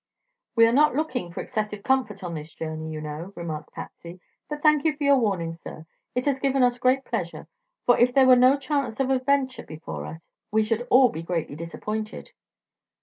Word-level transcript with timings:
"We 0.55 0.65
are 0.65 0.73
not 0.73 0.95
looking 0.95 1.31
for 1.31 1.41
excessive 1.41 1.83
comfort 1.83 2.23
on 2.23 2.33
this 2.33 2.55
journey, 2.55 2.89
you 2.91 3.01
know," 3.01 3.33
remarked 3.35 3.71
Patsy. 3.73 4.19
"But 4.49 4.63
thank 4.63 4.83
you 4.83 4.97
for 4.97 5.03
your 5.03 5.19
warning, 5.19 5.53
sir. 5.53 5.85
It 6.15 6.25
has 6.25 6.39
given 6.39 6.63
us 6.63 6.79
great 6.79 7.05
pleasure; 7.05 7.47
for 7.85 7.99
if 7.99 8.11
there 8.11 8.25
were 8.25 8.35
no 8.35 8.57
chance 8.57 8.99
of 8.99 9.11
adventure 9.11 9.63
before 9.63 10.07
us 10.07 10.27
we 10.51 10.63
should 10.63 10.87
all 10.89 11.09
be 11.09 11.21
greatly 11.21 11.55
disappointed." 11.55 12.31